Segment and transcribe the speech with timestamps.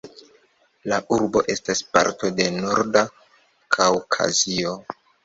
[0.91, 3.05] La urbo estas parto de Norda
[3.77, 4.73] Kaŭkazio.